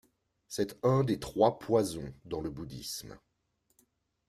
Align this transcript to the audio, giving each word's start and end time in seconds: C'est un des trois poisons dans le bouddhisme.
C'est 0.47 0.83
un 0.83 1.03
des 1.03 1.19
trois 1.19 1.59
poisons 1.59 2.11
dans 2.25 2.41
le 2.41 2.49
bouddhisme. 2.49 3.19